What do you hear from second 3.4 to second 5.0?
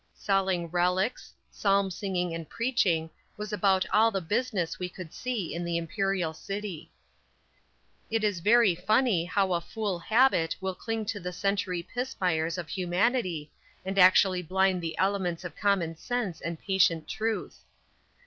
about all the business we